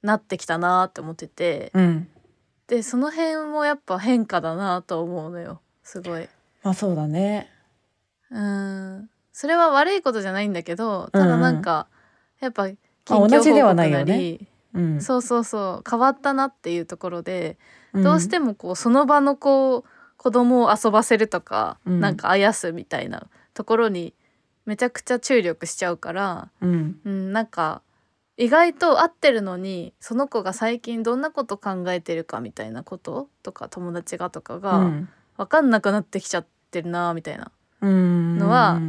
[0.04, 2.08] なってきたなって思ってて、うん
[2.68, 6.30] でその辺もやっぱ変化だなと思うのよすごい。
[6.62, 7.50] まあそうだね。
[8.30, 9.10] うん
[9.42, 11.88] それは悪いことじゃないんだけどただなんか、
[12.42, 12.78] やっぱ近
[13.10, 14.16] まあ況同じではないよね。
[14.16, 15.02] り、うん。
[15.02, 17.58] そうそうそう変わったなっていうところで、
[17.94, 18.04] うん。
[18.04, 19.84] どうしてもこうその場のこう
[20.18, 22.00] 子供を遊ばせるとか、うん。
[22.00, 23.26] なんかあやすみたいな
[23.56, 24.14] ところに
[24.68, 27.00] めちゃくちゃ注力しちゃうから、うん。
[27.04, 27.82] うん、なんか
[28.38, 35.10] 意外と合ってるのにその子が最近どんなこと考えてるかみたいなこととか友達がとかうがん。
[35.36, 37.52] 分かんなくなってきちゃってるなみたいな
[37.82, 38.38] うん。
[38.38, 38.80] のは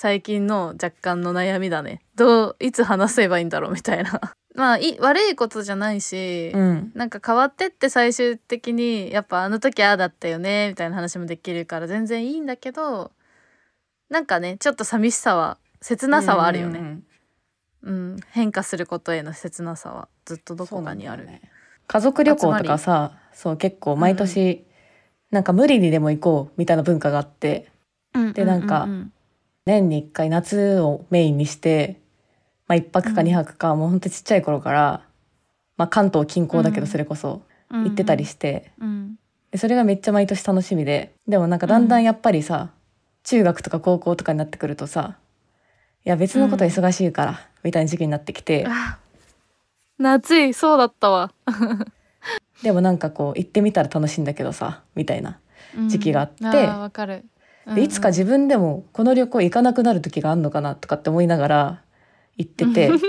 [0.00, 2.00] 最近の若干の悩みだね。
[2.16, 4.18] どういつ話せばいいんだろうみたいな。
[4.56, 6.90] まあい悪いことじゃないし、うん。
[6.94, 13.12] なんか変わってって最終的にやっぱあの時ああだったよねみたいな話もできるから全然いいんだけど
[14.08, 17.04] なんかねちょっと寂しさは切なさはあるよね、うん
[17.82, 21.42] うん変化することへの切なさはずっとどこかにある、ね。
[21.86, 24.66] 家族旅行とかさそう結構毎年、
[25.30, 27.70] なんか無理にでも行こうみたいな文化があって。
[28.34, 29.12] でなんかうん
[29.66, 32.00] 年に1回夏をメインにして、
[32.66, 35.06] まあ、1泊か2泊か、もうほんとちっちゃい頃から、
[35.76, 36.86] まあ、関東近郊だけどうん。
[36.86, 37.84] それこそうん。
[37.84, 39.16] 行ってたりして、うん。
[39.50, 41.12] でそれがめっちゃ毎年楽しみで。
[41.26, 42.70] でもなんかだんだんやっぱりさ、
[43.24, 45.18] 中学とか高校とかになってくるとさ
[46.04, 48.98] いや別のこと忙しいから、みたいな時期になってきて、あ
[49.98, 51.32] 夏いそうだったわ。
[52.62, 55.38] でもなんかこう行ってみたら楽しいんだけどさみたいな
[55.88, 56.34] 時期があって。
[56.42, 57.24] うんーわかる
[57.74, 61.82] でいつか自分でもこの旅行行かなくなる時があるのかなとかって思いながら
[62.36, 62.90] 行ってて。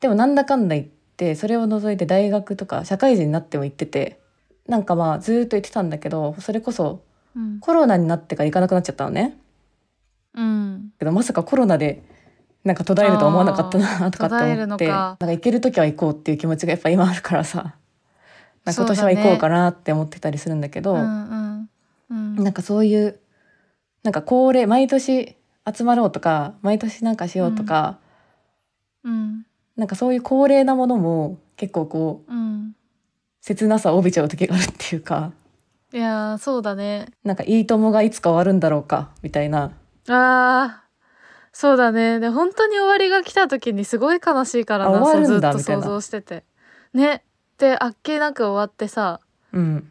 [0.00, 4.20] でもなんだかんだ言ってそれを除いて大学とか社会人になっても行ってて
[4.68, 7.02] なんかまあずーっと言ってたんだけどそれこそ
[7.36, 7.60] うん。
[7.60, 9.38] コロナになってから行かなくなっちゃったのね。
[10.34, 10.92] うん。
[10.98, 12.02] けどまさかコロナで
[12.64, 17.76] なんか途絶えるとは思わなかったなとかって思ってなんか行ける時は行こうっていう気持ちがやっぱ今あるからさ。
[18.64, 21.70] なんか今年は行こうかなって思ってたりするんだけどうんうん
[22.10, 22.34] うん。
[22.36, 23.20] なんかそういう
[24.06, 25.36] なんか恒例毎年
[25.76, 27.98] 集まろうとか毎年なんかしようとか
[29.02, 32.76] うんなんかそういう高齢なものも結構こううん
[33.40, 35.32] 切なさを帯びちゃう時があるっていうか
[35.92, 37.06] いやーそうだね。
[37.24, 39.72] なんかいいともがいつか終わるんだろうかみたいな。
[40.08, 40.86] あー
[41.52, 42.20] そうだね。
[42.20, 46.44] で本当に終わりが来た時にすごい悲しいからなあ終わるんだずっと想像してて。
[46.94, 47.24] ね。
[47.58, 49.18] であっけなく終わってさ
[49.52, 49.90] うん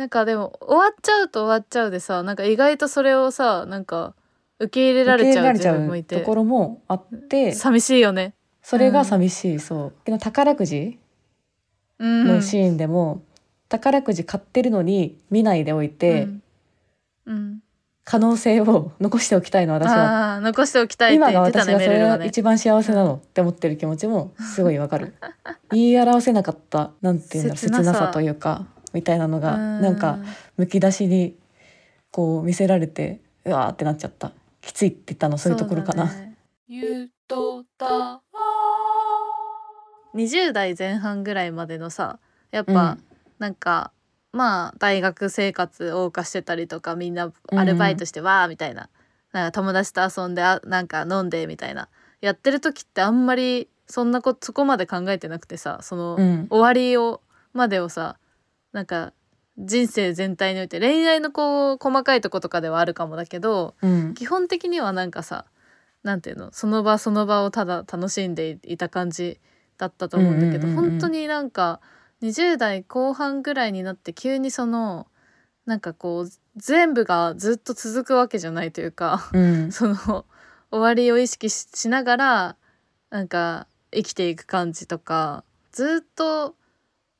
[0.00, 4.14] なんかでも終わっちゃうと終わっちゃうでさなんか意外とそれをさなんか
[4.58, 6.16] 受け入れられちゃう自分もいて。
[6.16, 8.32] ところもあって寂しいよね。
[8.62, 9.92] それが寂しい、そう。
[10.06, 10.98] けど宝くじ
[11.98, 12.26] うん。
[12.26, 13.22] のシーンでも、
[13.68, 16.42] 宝くじ買ってるのに見ないでおいて、うん。
[17.26, 17.58] うん。
[18.04, 20.36] 可能性を残しておきたいの私は。
[20.36, 25.14] あー残しておきたいって今が言ってたね私がそれが一番幸せなのって思ってる気持ちもすごいわかる。
[25.72, 29.80] 言い表せなかったなんていうんだろう切なさというかみたいなのがうん。
[29.82, 30.18] なんか
[30.56, 31.34] むき出しに
[32.10, 34.32] こう見せられてうわーってなっちゃった。
[34.60, 36.36] きついって言ったのそういうところかな、ね。
[36.68, 38.20] ゆとた。
[40.14, 42.18] 20代前半ぐらいまでのさ
[42.50, 42.98] やっぱ、
[43.38, 43.92] なんか
[44.32, 48.88] まあ大学生活謳歌してたりとかみんなアルバイトしてわーみたいな,、
[49.32, 51.88] なんか友達と遊んであなんか飲んでみたいな。
[52.20, 56.46] やってる時ってあんまりそんなことそこまで考えてなくてさその、うん。
[56.50, 57.22] 終わりを
[57.54, 58.18] までをさ
[58.72, 59.12] なんか
[59.58, 64.14] 人生全体において恋愛のこう細かいとことかではあるかもだけどうん。
[64.14, 65.44] 基本的にはなんかさ
[66.02, 66.50] なんていうの？
[66.52, 69.38] その場その場をただ楽しんでいた感じ
[69.76, 70.90] だったと思うんだけど、うんうんうんうん。
[70.92, 71.80] 本当になんか
[72.22, 75.06] 20代後半ぐらいになって急にその
[75.66, 79.72] なんかこう全部がずっと続くわけじゃないというかうん。
[79.72, 80.24] その
[80.70, 82.56] 終わりを意識ししながら
[83.10, 86.54] なんか生きていく感じとかずっと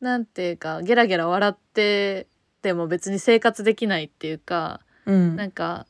[0.00, 2.26] なんていうかゲラゲラ笑って
[2.62, 5.36] ても別に生活できないっていうかうん。
[5.36, 5.86] なんか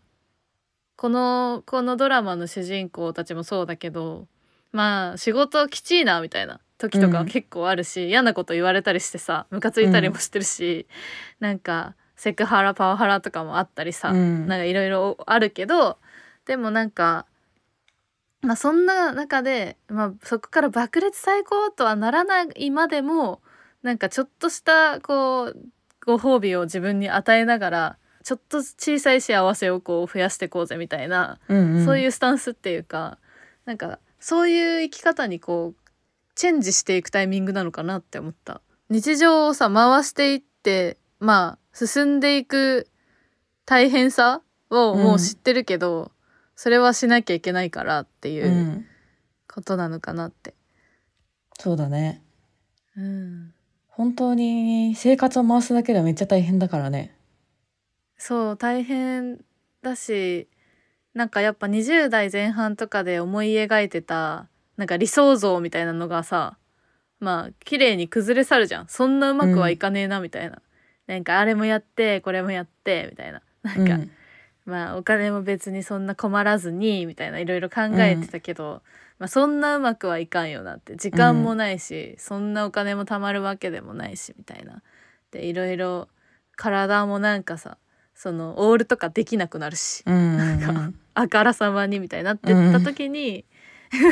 [0.97, 4.27] このこのドラマの主人公たちもそうだけど
[4.73, 10.87] まあ仕事きちいなみたいな時とか結構あるし、嫌なこと言われたりしてさムカついたりもしてるし、
[11.39, 14.47] なんかセクハラパワハラとかもあったりさ、うん。
[14.47, 15.99] なんかいろいろあるけど
[16.47, 17.27] でもなんか
[18.43, 23.41] まあそんな中で、まあ、そこから爆裂最高とはならないまでも
[23.83, 25.57] なんかちょっとしたこう
[26.05, 33.19] ご褒美を自分に与えながらちょっと小さい幸せをこう増やしていこうぜみたいな、うんそういううスタンスっていうか
[33.65, 35.91] なんかそういう生き方にこう
[36.35, 38.61] チェンジしていくタイミングなのかなって思った。
[38.89, 42.89] 日常をさ回していってまあ進んでいく
[43.65, 46.13] 大変さをもう知ってるけど、
[46.57, 48.87] それはしなきゃいけないからっていうん。
[49.53, 50.55] ことなのかなって。
[51.59, 52.23] そうだね。
[52.97, 53.55] うん
[53.91, 57.15] 本当に生活を回すだけではめっちゃ大変だからね。
[58.17, 59.39] そう大変
[59.83, 60.49] だし
[61.15, 66.57] なんかやっぱ20代前半とかで思い描いてたなんか理想像みたいなのがさ
[67.19, 68.89] まあ綺麗に崩れ去るじゃん。
[68.89, 70.63] そんなうまくはいかねえなみたいな、
[71.07, 73.43] なんかあれもやってこれもやってみたいな。
[73.63, 74.11] なんか、うん
[74.71, 78.83] まあお金も別にそんな困らずにみたいないろいろ考えてたけど、
[79.19, 84.83] まあ、そんなうまくはいかんよなって時間もないし、そんなお金も貯まるわけでもないしみたいな。
[85.31, 86.09] でいろいろ
[86.57, 87.77] 体もなんかさ
[88.15, 90.37] そのオールとかできなくなるし、うんうんうん。
[90.39, 90.61] なん
[90.93, 93.45] かあからさまにみたいになってった時に、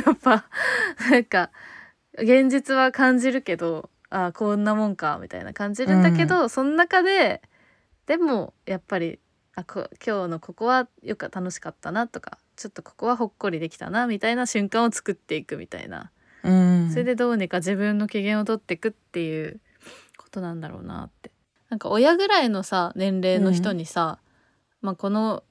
[0.04, 0.46] やっぱ
[1.10, 1.50] なんか
[2.14, 7.42] 現実は感じるけどあこんなもんかみたいな感じるんだけど、その中で
[8.06, 9.18] でもやっぱり
[9.58, 16.12] あこ今日のここはよく楽しかったなとかちょっとここはほっこりできたなみたいな瞬間を作っていくみたいな、
[16.44, 16.90] うん。
[16.90, 19.60] それでどうにか自分の機嫌を取っていくっていう
[20.16, 21.32] ことなんだろうなって。
[21.70, 24.20] なんか親ぐらいのさ年齢の人にさ、
[24.80, 25.42] まあ、この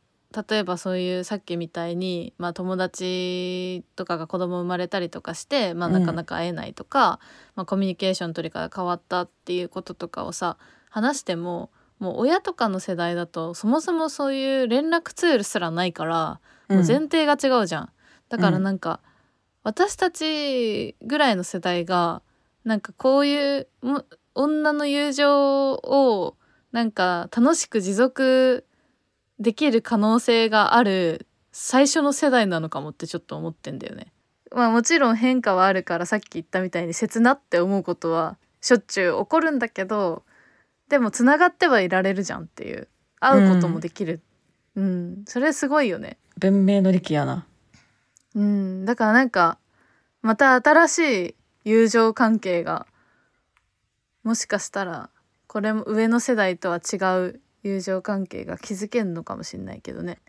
[0.50, 5.94] 例えばそういうさっきみたいに、まあ、友達とかが子供生まれたりとかして、まあ、うん。
[6.00, 7.20] なかなか会えないとか、
[7.56, 10.56] まあ、コミュニケーション取り方が変わったっていうこととかをさ
[10.90, 17.90] 話してももう親とかの世代だとそもそもそういう連絡ツールすらないからもう前提が違うじゃん。
[18.30, 19.00] だからなんか、
[19.64, 22.22] 私たちぐらいの世代が
[22.64, 24.06] なんかこういうも
[24.36, 26.36] 女の友情を
[26.72, 28.66] なんか楽しく持続
[29.40, 34.14] できる可能性がある最初の世代なのかもってちょっと思ってんだよね。
[34.54, 40.24] まあもちろん変化はあるからさっき言ったみたいに切なって思うことはしょっちゅう起こるんだけど
[40.90, 42.88] でもつながってはいられるじゃんっていう。
[43.20, 44.22] 会うこともできる、
[44.76, 45.24] うん。
[45.26, 46.18] それすごいよね。
[46.38, 47.48] 文明の利器やな。
[48.36, 49.58] うん、だからなんか
[50.22, 52.86] また新しい友情関係が
[54.24, 55.10] もしかしたら
[55.48, 60.20] これも上の世代とは違う友情関係が築けんのかもしれないけどね。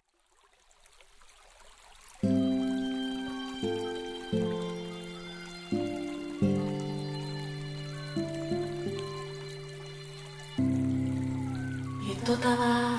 [12.29, 12.99] とたわ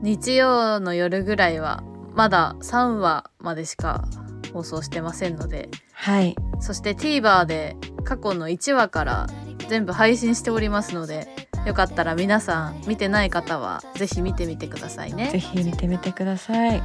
[0.00, 1.82] 日曜の夜ぐらいは
[2.14, 4.04] まだ3話までしか
[4.52, 6.36] 放送してませんのではい。
[6.60, 9.26] そして TVer で過去の1話から
[9.68, 11.26] 全部配信しておりますので
[11.66, 16.82] よかったら皆さん見てない方はぜひ見てみてくださいぜねひ見てみてください。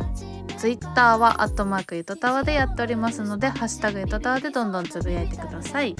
[0.58, 5.96] Twitter はアットマークゆとたわでやっておりますのでハッシュタグゆとたわでどんどんつぶやいてください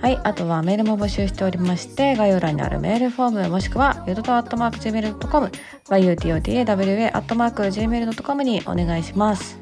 [0.00, 5.50] はいあとはメールも募集しておりまして概要欄にあるメールフォームもしくはゆとたわアットマーク Gmail.com
[5.86, 9.58] yutotawa アットマーク Gmail.com にお願いします。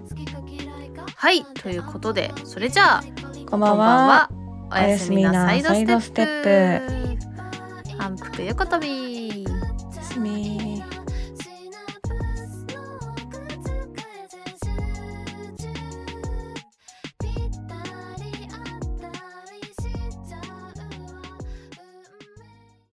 [1.14, 3.04] はいということでそれじゃあ
[3.50, 3.86] こんばんは。
[3.86, 4.30] は。
[4.70, 7.96] おやすみなサイドステップ。
[7.96, 9.46] 反復横跳び。
[9.46, 10.75] おやすみ